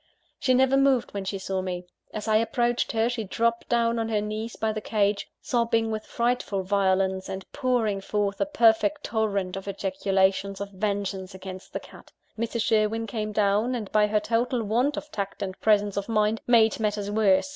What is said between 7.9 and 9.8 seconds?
forth a perfect torrent of